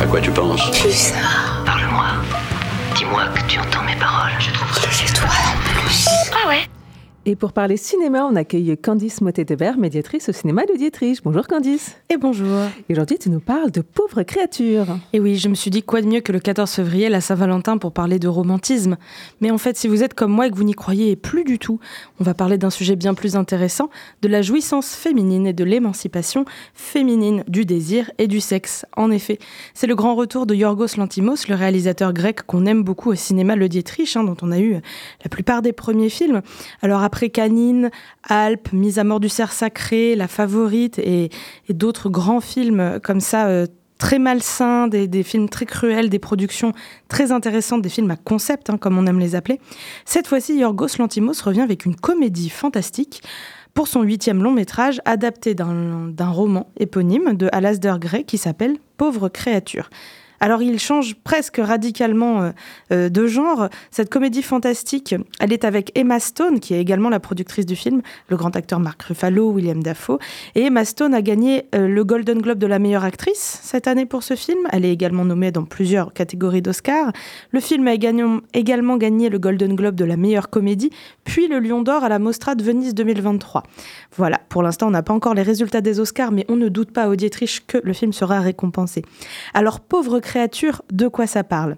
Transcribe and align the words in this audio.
À 0.00 0.06
quoi 0.06 0.20
tu 0.20 0.30
penses. 0.30 0.60
Parle-moi. 1.64 2.06
Dis-moi 2.94 3.24
que 3.34 3.40
tu 3.48 3.58
entends 3.58 3.82
mes 3.82 3.96
paroles. 3.96 4.32
Je 4.38 4.50
trouve 4.52 4.70
que 4.72 4.80
dois 5.14 5.28
en 5.28 5.80
plus. 5.80 6.06
Ah 6.32 6.48
ouais 6.48 6.66
Et 7.28 7.34
pour 7.34 7.52
parler 7.52 7.76
cinéma, 7.76 8.24
on 8.24 8.36
accueille 8.36 8.78
Candice 8.80 9.20
Motet-Debert, 9.20 9.78
médiatrice 9.78 10.28
au 10.28 10.32
cinéma 10.32 10.64
de 10.64 10.76
Dietrich. 10.76 11.18
Bonjour 11.24 11.48
Candice. 11.48 11.96
Et 12.08 12.18
bonjour. 12.18 12.60
Et 12.88 12.92
aujourd'hui, 12.92 13.18
tu 13.18 13.30
nous 13.30 13.40
parles 13.40 13.72
de 13.72 13.80
Pauvres 13.80 14.22
créatures. 14.22 14.86
Et 15.12 15.18
oui, 15.18 15.34
je 15.34 15.48
me 15.48 15.56
suis 15.56 15.72
dit 15.72 15.82
quoi 15.82 16.02
de 16.02 16.06
mieux 16.06 16.20
que 16.20 16.30
le 16.30 16.38
14 16.38 16.70
février, 16.70 17.08
la 17.08 17.20
Saint-Valentin, 17.20 17.78
pour 17.78 17.90
parler 17.90 18.20
de 18.20 18.28
romantisme? 18.28 18.96
Mais 19.40 19.50
en 19.50 19.58
fait, 19.58 19.76
si 19.76 19.88
vous 19.88 20.04
êtes 20.04 20.14
comme 20.14 20.30
moi 20.30 20.46
et 20.46 20.52
que 20.52 20.54
vous 20.54 20.62
n'y 20.62 20.74
croyez 20.74 21.16
plus 21.16 21.42
du 21.42 21.58
tout, 21.58 21.80
on 22.20 22.22
va 22.22 22.32
parler 22.32 22.58
d'un 22.58 22.70
sujet 22.70 22.94
bien 22.94 23.12
plus 23.12 23.34
intéressant, 23.34 23.90
de 24.22 24.28
la 24.28 24.40
jouissance 24.40 24.94
féminine 24.94 25.48
et 25.48 25.52
de 25.52 25.64
l'émancipation 25.64 26.44
féminine, 26.74 27.42
du 27.48 27.64
désir 27.64 28.08
et 28.18 28.28
du 28.28 28.40
sexe. 28.40 28.86
En 28.96 29.10
effet, 29.10 29.40
c'est 29.74 29.88
le 29.88 29.96
grand 29.96 30.14
retour 30.14 30.46
de 30.46 30.54
Yorgos 30.54 30.96
Lantimos, 30.96 31.48
le 31.48 31.56
réalisateur 31.56 32.12
grec 32.12 32.42
qu'on 32.46 32.66
aime 32.66 32.84
beaucoup 32.84 33.10
au 33.10 33.16
cinéma 33.16 33.56
Le 33.56 33.68
Dietrich, 33.68 34.16
hein, 34.16 34.22
dont 34.22 34.36
on 34.42 34.52
a 34.52 34.60
eu 34.60 34.74
la 34.74 35.28
plupart 35.28 35.60
des 35.60 35.72
premiers 35.72 36.08
films. 36.08 36.40
Alors 36.82 37.02
après 37.02 37.15
Canine, 37.32 37.90
Alpes, 38.28 38.72
Mise 38.72 38.98
à 38.98 39.04
mort 39.04 39.20
du 39.20 39.28
cerf 39.28 39.52
sacré, 39.52 40.14
La 40.14 40.28
Favorite 40.28 40.98
et, 40.98 41.30
d'autres 41.68 42.08
grands 42.08 42.40
films 42.40 43.00
comme 43.02 43.20
ça, 43.20 43.46
euh, 43.46 43.66
très 43.98 44.18
malsains, 44.18 44.88
des, 44.88 45.08
des, 45.08 45.22
films 45.22 45.48
très 45.48 45.66
cruels, 45.66 46.10
des 46.10 46.18
productions 46.18 46.72
très 47.08 47.32
intéressantes, 47.32 47.82
des 47.82 47.88
films 47.88 48.10
à 48.10 48.16
concept, 48.16 48.70
hein, 48.70 48.76
comme 48.78 48.98
on 48.98 49.06
aime 49.06 49.18
les 49.18 49.34
appeler. 49.34 49.60
Cette 50.04 50.26
fois-ci, 50.26 50.58
Yorgos 50.58 50.98
Lantimos 50.98 51.42
revient 51.42 51.62
avec 51.62 51.86
une 51.86 51.96
comédie 51.96 52.50
fantastique 52.50 53.22
pour 53.76 53.88
son 53.88 54.02
huitième 54.02 54.42
long 54.42 54.52
métrage 54.52 55.02
adapté 55.04 55.54
d'un 55.54 56.30
roman 56.30 56.70
éponyme 56.78 57.34
de 57.34 57.48
Alasdair 57.52 57.98
Gray 57.98 58.24
qui 58.24 58.38
s'appelle 58.38 58.76
Pauvre 58.96 59.28
créature. 59.28 59.90
Alors 60.40 60.62
il 60.62 60.78
change 60.78 61.14
presque 61.14 61.58
radicalement 61.62 62.42
euh, 62.42 62.50
euh, 62.92 63.08
de 63.08 63.26
genre. 63.26 63.68
Cette 63.90 64.10
comédie 64.10 64.42
fantastique, 64.42 65.14
elle 65.40 65.52
est 65.52 65.64
avec 65.64 65.92
Emma 65.94 66.20
Stone, 66.20 66.60
qui 66.60 66.74
est 66.74 66.80
également 66.80 67.08
la 67.08 67.20
productrice 67.20 67.66
du 67.66 67.76
film, 67.76 68.02
le 68.28 68.36
grand 68.36 68.54
acteur 68.56 68.80
Mark 68.80 69.02
Ruffalo, 69.02 69.50
William 69.50 69.82
Dafoe. 69.82 70.18
Et 70.54 70.62
Emma 70.62 70.84
Stone 70.84 71.14
a 71.14 71.22
gagné 71.22 71.66
euh, 71.74 71.88
le 71.88 72.04
Golden 72.04 72.40
Globe 72.40 72.58
de 72.58 72.66
la 72.66 72.78
meilleure 72.78 73.04
actrice 73.04 73.60
cette 73.62 73.86
année 73.86 74.06
pour 74.06 74.22
ce 74.22 74.34
film. 74.34 74.58
Elle 74.72 74.84
est 74.84 74.92
également 74.92 75.24
nommée 75.24 75.52
dans 75.52 75.64
plusieurs 75.64 76.12
catégories 76.12 76.62
d'Oscar. 76.62 77.12
Le 77.50 77.60
film 77.60 77.86
a 77.88 77.94
également 77.94 78.96
gagné 78.96 79.28
le 79.28 79.38
Golden 79.38 79.74
Globe 79.74 79.94
de 79.94 80.04
la 80.04 80.16
meilleure 80.16 80.50
comédie, 80.50 80.90
puis 81.24 81.48
le 81.48 81.58
Lion 81.58 81.82
d'Or 81.82 82.04
à 82.04 82.08
la 82.08 82.18
Mostra 82.18 82.54
de 82.54 82.62
Venise 82.62 82.94
2023. 82.94 83.62
Voilà, 84.16 84.40
pour 84.48 84.62
l'instant 84.62 84.88
on 84.88 84.90
n'a 84.90 85.02
pas 85.02 85.12
encore 85.12 85.34
les 85.34 85.42
résultats 85.42 85.80
des 85.80 86.00
Oscars, 86.00 86.32
mais 86.32 86.44
on 86.48 86.56
ne 86.56 86.68
doute 86.68 86.90
pas 86.90 87.08
au 87.08 87.16
Dietrich 87.16 87.64
que 87.66 87.78
le 87.82 87.92
film 87.92 88.12
sera 88.12 88.40
récompensé. 88.40 89.02
Alors 89.54 89.80
pauvre 89.80 90.20
créature, 90.26 90.82
de 90.92 91.06
quoi 91.06 91.28
ça 91.28 91.44
parle 91.44 91.76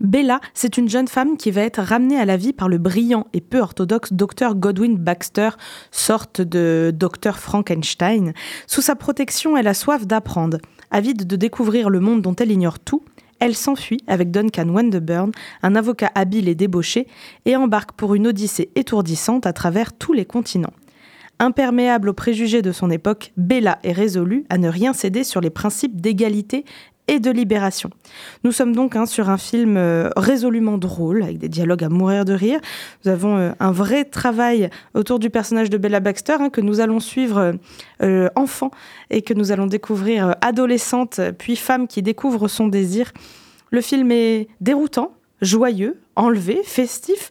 Bella, 0.00 0.40
c'est 0.54 0.78
une 0.78 0.88
jeune 0.88 1.06
femme 1.06 1.36
qui 1.36 1.50
va 1.50 1.62
être 1.62 1.82
ramenée 1.82 2.18
à 2.18 2.24
la 2.24 2.36
vie 2.36 2.52
par 2.54 2.68
le 2.68 2.78
brillant 2.78 3.26
et 3.34 3.40
peu 3.42 3.60
orthodoxe 3.60 4.12
docteur 4.12 4.54
Godwin 4.54 4.96
Baxter, 4.96 5.50
sorte 5.90 6.40
de 6.40 6.92
docteur 6.94 7.38
Frankenstein. 7.38 8.32
Sous 8.66 8.80
sa 8.80 8.96
protection, 8.96 9.56
elle 9.56 9.68
a 9.68 9.74
soif 9.74 10.06
d'apprendre. 10.06 10.58
Avide 10.90 11.26
de 11.26 11.36
découvrir 11.36 11.90
le 11.90 12.00
monde 12.00 12.22
dont 12.22 12.34
elle 12.36 12.50
ignore 12.50 12.78
tout, 12.78 13.02
elle 13.38 13.54
s'enfuit 13.54 14.02
avec 14.06 14.30
Duncan 14.30 14.68
Wenderburn, 14.68 15.32
un 15.62 15.74
avocat 15.74 16.10
habile 16.14 16.48
et 16.48 16.54
débauché, 16.54 17.06
et 17.44 17.56
embarque 17.56 17.92
pour 17.92 18.14
une 18.14 18.28
odyssée 18.28 18.70
étourdissante 18.76 19.46
à 19.46 19.52
travers 19.52 19.92
tous 19.92 20.12
les 20.12 20.24
continents. 20.24 20.72
Imperméable 21.42 22.08
aux 22.08 22.14
préjugés 22.14 22.62
de 22.62 22.70
son 22.70 22.88
époque, 22.88 23.32
Bella 23.36 23.80
est 23.82 23.90
résolue 23.90 24.44
à 24.48 24.58
ne 24.58 24.68
rien 24.68 24.92
céder 24.92 25.24
sur 25.24 25.40
les 25.40 25.50
principes 25.50 26.00
d'égalité 26.00 26.64
et 27.08 27.18
de 27.18 27.30
libération. 27.30 27.90
Nous 28.44 28.52
sommes 28.52 28.74
donc 28.74 28.96
hein, 28.96 29.06
sur 29.06 29.28
un 29.28 29.38
film 29.38 29.76
euh, 29.76 30.08
résolument 30.16 30.78
drôle, 30.78 31.22
avec 31.22 31.38
des 31.38 31.48
dialogues 31.48 31.84
à 31.84 31.88
mourir 31.88 32.24
de 32.24 32.32
rire. 32.32 32.60
Nous 33.04 33.10
avons 33.10 33.36
euh, 33.36 33.50
un 33.58 33.72
vrai 33.72 34.04
travail 34.04 34.70
autour 34.94 35.18
du 35.18 35.28
personnage 35.28 35.68
de 35.68 35.78
Bella 35.78 36.00
Baxter, 36.00 36.36
hein, 36.38 36.50
que 36.50 36.60
nous 36.60 36.80
allons 36.80 37.00
suivre 37.00 37.54
euh, 38.02 38.28
enfant 38.36 38.70
et 39.10 39.22
que 39.22 39.34
nous 39.34 39.52
allons 39.52 39.66
découvrir 39.66 40.36
adolescente, 40.40 41.20
puis 41.38 41.56
femme 41.56 41.88
qui 41.88 42.02
découvre 42.02 42.48
son 42.48 42.68
désir. 42.68 43.12
Le 43.70 43.80
film 43.80 44.12
est 44.12 44.48
déroutant, 44.60 45.12
joyeux, 45.40 46.00
enlevé, 46.14 46.60
festif. 46.64 47.30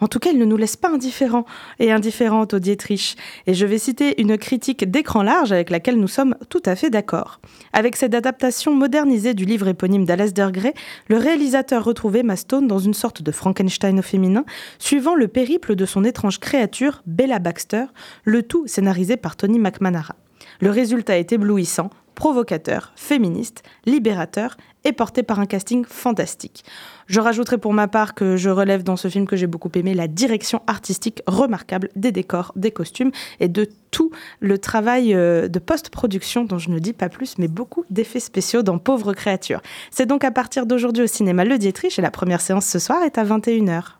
En 0.00 0.08
tout 0.08 0.18
cas, 0.18 0.30
il 0.30 0.38
ne 0.38 0.44
nous 0.44 0.56
laisse 0.56 0.76
pas 0.76 0.90
indifférents 0.90 1.44
et 1.78 1.92
indifférentes 1.92 2.54
au 2.54 2.58
Dietrich. 2.58 3.16
Et 3.46 3.54
je 3.54 3.66
vais 3.66 3.78
citer 3.78 4.20
une 4.20 4.38
critique 4.38 4.90
d'écran 4.90 5.22
large 5.22 5.52
avec 5.52 5.70
laquelle 5.70 5.98
nous 5.98 6.08
sommes 6.08 6.34
tout 6.48 6.62
à 6.64 6.74
fait 6.74 6.90
d'accord. 6.90 7.40
Avec 7.72 7.96
cette 7.96 8.14
adaptation 8.14 8.74
modernisée 8.74 9.34
du 9.34 9.44
livre 9.44 9.68
éponyme 9.68 10.04
d'Alasdair 10.04 10.52
Gray, 10.52 10.72
le 11.08 11.16
réalisateur 11.16 11.84
retrouvait 11.84 12.22
Mastone 12.22 12.66
dans 12.66 12.78
une 12.78 12.94
sorte 12.94 13.22
de 13.22 13.30
Frankenstein 13.30 13.98
au 13.98 14.02
féminin, 14.02 14.44
suivant 14.78 15.14
le 15.14 15.28
périple 15.28 15.76
de 15.76 15.84
son 15.84 16.04
étrange 16.04 16.40
créature, 16.40 17.02
Bella 17.06 17.38
Baxter, 17.38 17.84
le 18.24 18.42
tout 18.42 18.66
scénarisé 18.66 19.16
par 19.16 19.36
Tony 19.36 19.58
McManara. 19.58 20.16
Le 20.60 20.70
résultat 20.70 21.18
est 21.18 21.32
éblouissant, 21.32 21.90
provocateur, 22.20 22.92
féministe, 22.96 23.62
libérateur 23.86 24.58
et 24.84 24.92
porté 24.92 25.22
par 25.22 25.40
un 25.40 25.46
casting 25.46 25.86
fantastique. 25.86 26.66
Je 27.06 27.18
rajouterai 27.18 27.56
pour 27.56 27.72
ma 27.72 27.88
part 27.88 28.12
que 28.12 28.36
je 28.36 28.50
relève 28.50 28.82
dans 28.82 28.98
ce 28.98 29.08
film 29.08 29.26
que 29.26 29.36
j'ai 29.36 29.46
beaucoup 29.46 29.70
aimé 29.74 29.94
la 29.94 30.06
direction 30.06 30.60
artistique 30.66 31.22
remarquable 31.26 31.88
des 31.96 32.12
décors, 32.12 32.52
des 32.56 32.72
costumes 32.72 33.10
et 33.40 33.48
de 33.48 33.66
tout 33.90 34.10
le 34.40 34.58
travail 34.58 35.14
euh, 35.14 35.48
de 35.48 35.58
post-production 35.58 36.44
dont 36.44 36.58
je 36.58 36.68
ne 36.68 36.78
dis 36.78 36.92
pas 36.92 37.08
plus, 37.08 37.38
mais 37.38 37.48
beaucoup 37.48 37.86
d'effets 37.88 38.20
spéciaux 38.20 38.62
dans 38.62 38.76
Pauvre 38.76 39.14
créature. 39.14 39.62
C'est 39.90 40.04
donc 40.04 40.22
à 40.22 40.30
partir 40.30 40.66
d'aujourd'hui 40.66 41.04
au 41.04 41.06
cinéma 41.06 41.46
Le 41.46 41.56
Dietrich 41.56 41.98
et 41.98 42.02
la 42.02 42.10
première 42.10 42.42
séance 42.42 42.66
ce 42.66 42.78
soir 42.78 43.02
est 43.02 43.16
à 43.16 43.24
21h. 43.24 43.99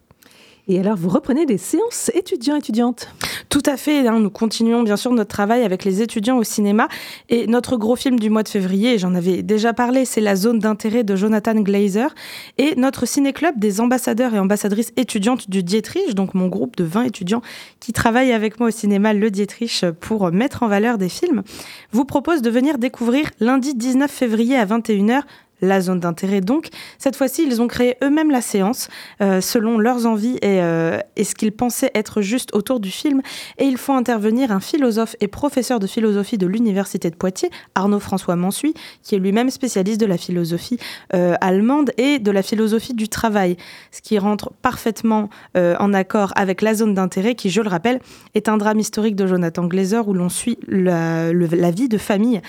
Et 0.71 0.79
alors, 0.79 0.97
vous 0.97 1.09
reprenez 1.09 1.47
des 1.47 1.59
séances 1.59 2.13
étudiants-étudiantes 2.15 3.09
Tout 3.49 3.63
à 3.67 3.77
fait. 3.77 4.07
Hein, 4.07 4.21
nous 4.21 4.31
continuons 4.31 4.85
bien 4.85 4.97
sûr 4.97 5.11
notre 5.11 5.31
travail 5.31 5.65
avec 5.65 5.85
les 5.85 6.01
étudiants 6.01 6.39
au 6.39 6.45
cinéma. 6.45 6.87
Et 7.29 7.49
notre 7.49 7.77
gros 7.77 7.97
film 7.97 8.21
du 8.21 8.31
mois 8.31 8.45
de 8.45 8.49
février, 8.49 8.97
j'en 8.97 9.17
avais 9.17 9.43
déjà 9.43 9.73
parlé, 9.73 10.05
c'est 10.05 10.21
La 10.21 10.37
zone 10.37 10.61
d'intérêt 10.61 11.03
de 11.03 11.17
Jonathan 11.17 11.57
Glazer. 11.57 12.15
Et 12.57 12.77
notre 12.77 13.05
ciné-club 13.05 13.59
des 13.59 13.81
ambassadeurs 13.81 14.33
et 14.33 14.39
ambassadrices 14.39 14.93
étudiantes 14.97 15.51
du 15.51 15.65
Dietrich, 15.65 16.15
donc 16.15 16.35
mon 16.35 16.47
groupe 16.47 16.77
de 16.77 16.85
20 16.85 17.03
étudiants 17.03 17.43
qui 17.81 17.93
travaillent 17.93 18.33
avec 18.33 18.61
moi 18.61 18.69
au 18.69 18.73
cinéma 18.73 19.13
Le 19.13 19.29
Dietrich 19.29 19.85
pour 19.99 20.31
mettre 20.31 20.63
en 20.63 20.69
valeur 20.69 20.99
des 20.99 21.09
films, 21.09 21.43
vous 21.91 22.05
propose 22.05 22.43
de 22.43 22.51
venir 22.51 22.79
découvrir 22.79 23.29
lundi 23.41 23.75
19 23.75 24.09
février 24.09 24.55
à 24.55 24.67
21h 24.67 25.23
la 25.63 25.81
zone 25.81 26.01
d'intérêt. 26.01 26.41
Donc, 26.41 26.69
cette 26.99 27.17
fois-ci, 27.17 27.45
ils 27.47 27.61
ont 27.61 27.69
créé 27.69 27.97
eux-mêmes 28.03 28.31
la 28.31 28.41
séance 28.41 28.89
euh, 29.21 29.41
selon 29.41 29.79
leurs 29.79 30.07
envies 30.07 30.37
et, 30.37 30.61
euh, 30.63 30.99
et 31.17 31.25
ce 31.25 31.35
qu'ils 31.35 31.53
pensaient 31.53 31.91
être 31.95 32.23
juste 32.23 32.55
autour 32.55 32.81
du 32.81 32.91
film. 32.91 33.23
Et 33.59 33.65
ils 33.65 33.77
font 33.77 33.97
intervenir 33.97 34.53
un 34.53 34.61
philosophe 34.61 35.17
et 35.21 35.29
professeur 35.29 35.79
de 35.79 35.87
philosophie 35.87 36.39
de 36.39 36.47
l'Université 36.47 37.11
de 37.11 37.17
Poitiers, 37.17 37.51
Arnaud 37.75 38.01
François 38.01 38.37
Mansuy, 38.37 38.75
qui 39.03 39.15
est 39.15 39.19
lui-même 39.19 39.51
spécialiste 39.51 40.01
de 40.01 40.07
la 40.07 40.17
philosophie 40.17 40.79
euh, 41.15 41.35
allemande 41.41 41.91
et 41.97 42.19
de 42.19 42.31
la 42.31 42.43
philosophie 42.43 42.95
du 42.95 43.09
travail, 43.09 43.57
ce 43.91 44.01
qui 44.01 44.19
rentre 44.19 44.53
parfaitement 44.63 45.29
en 45.55 45.93
accord 45.95 46.33
avec 46.37 46.63
la 46.63 46.75
zone 46.75 46.95
d'intérêt, 46.95 47.35
qui, 47.35 47.51
je 47.51 47.61
le 47.61 47.69
rappelle, 47.69 48.01
est 48.35 48.49
un 48.49 48.57
drame 48.57 48.79
historique 48.79 49.17
de 49.17 49.27
Jonathan 49.27 49.67
Glazer 49.67 50.07
où 50.09 50.15
l'on 50.15 50.29
suit 50.29 50.59
la, 50.69 51.31
vie 51.71 51.89
de 51.89 51.99
famille 51.99 52.41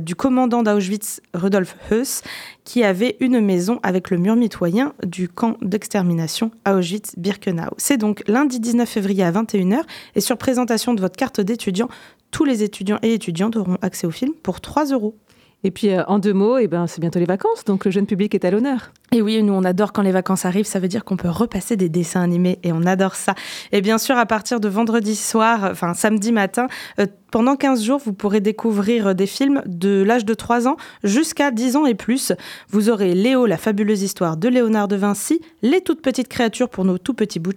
du 0.00 0.14
commandant 0.14 0.62
d'Auschwitz, 0.62 1.20
Rudolf 1.34 1.76
Heuss, 1.90 2.22
qui 2.64 2.84
avait 2.84 3.16
une 3.20 3.40
maison 3.40 3.80
avec 3.82 4.10
le 4.10 4.18
mur 4.18 4.36
mitoyen 4.36 4.92
du 5.04 5.28
camp 5.28 5.56
d'extermination 5.62 6.50
Auschwitz-Birkenau. 6.66 7.70
C'est 7.76 7.96
donc 7.96 8.22
lundi 8.26 8.60
19 8.60 8.88
février 8.88 9.24
à 9.24 9.32
21h 9.32 9.82
et 10.14 10.20
sur 10.20 10.36
présentation 10.36 10.94
de 10.94 11.00
votre 11.00 11.16
carte 11.16 11.40
d'étudiant, 11.40 11.88
tous 12.30 12.44
les 12.44 12.62
étudiants 12.62 12.98
et 13.02 13.14
étudiantes 13.14 13.56
auront 13.56 13.76
accès 13.82 14.06
au 14.06 14.10
film 14.10 14.32
pour 14.42 14.60
3 14.60 14.86
euros. 14.86 15.16
Et 15.62 15.70
puis, 15.70 15.90
euh, 15.90 16.04
en 16.06 16.18
deux 16.18 16.32
mots, 16.32 16.58
eh 16.58 16.68
ben, 16.68 16.86
c'est 16.86 17.00
bientôt 17.00 17.18
les 17.18 17.26
vacances, 17.26 17.64
donc 17.64 17.84
le 17.84 17.90
jeune 17.90 18.06
public 18.06 18.34
est 18.34 18.44
à 18.44 18.50
l'honneur. 18.50 18.92
Et 19.12 19.22
oui, 19.22 19.42
nous, 19.42 19.52
on 19.52 19.64
adore 19.64 19.92
quand 19.92 20.02
les 20.02 20.12
vacances 20.12 20.44
arrivent. 20.44 20.66
Ça 20.66 20.78
veut 20.78 20.86
dire 20.86 21.04
qu'on 21.04 21.16
peut 21.16 21.28
repasser 21.28 21.76
des 21.76 21.88
dessins 21.88 22.22
animés 22.22 22.60
et 22.62 22.72
on 22.72 22.86
adore 22.86 23.16
ça. 23.16 23.34
Et 23.72 23.80
bien 23.80 23.98
sûr, 23.98 24.16
à 24.16 24.24
partir 24.24 24.60
de 24.60 24.68
vendredi 24.68 25.16
soir, 25.16 25.64
enfin 25.64 25.94
samedi 25.94 26.30
matin, 26.30 26.68
euh, 27.00 27.06
pendant 27.30 27.54
15 27.54 27.84
jours, 27.84 28.00
vous 28.04 28.12
pourrez 28.12 28.40
découvrir 28.40 29.14
des 29.14 29.26
films 29.26 29.62
de 29.66 30.02
l'âge 30.02 30.24
de 30.24 30.34
3 30.34 30.66
ans 30.66 30.76
jusqu'à 31.04 31.52
10 31.52 31.76
ans 31.76 31.86
et 31.86 31.94
plus. 31.94 32.32
Vous 32.70 32.90
aurez 32.90 33.14
Léo, 33.14 33.46
la 33.46 33.56
fabuleuse 33.56 34.02
histoire 34.02 34.36
de 34.36 34.48
Léonard 34.48 34.88
de 34.88 34.96
Vinci, 34.96 35.40
Les 35.62 35.80
toutes 35.80 36.02
petites 36.02 36.28
créatures 36.28 36.68
pour 36.68 36.84
nos 36.84 36.98
tout 36.98 37.14
petits 37.14 37.38
bouts 37.38 37.50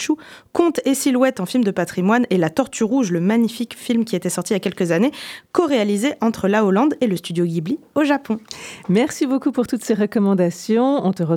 Contes 0.53 0.79
et 0.85 0.93
silhouettes 0.93 1.39
en 1.39 1.45
film 1.45 1.63
de 1.63 1.71
patrimoine 1.71 2.25
et 2.29 2.37
La 2.37 2.49
Tortue 2.49 2.83
Rouge, 2.83 3.11
le 3.11 3.19
magnifique 3.19 3.75
film 3.75 4.05
qui 4.05 4.15
était 4.15 4.29
sorti 4.29 4.53
il 4.53 4.55
y 4.55 4.57
a 4.57 4.59
quelques 4.59 4.91
années, 4.91 5.11
co-réalisé 5.51 6.13
entre 6.21 6.47
la 6.47 6.65
Hollande 6.65 6.95
et 7.01 7.07
le 7.07 7.17
studio 7.17 7.45
Ghibli 7.45 7.79
au 7.95 8.03
Japon. 8.03 8.39
Merci 8.89 9.25
beaucoup 9.25 9.51
pour 9.51 9.65
toutes 9.65 9.83
ces 9.83 9.93
recommandations. 9.93 11.05
On 11.05 11.13
te 11.13 11.23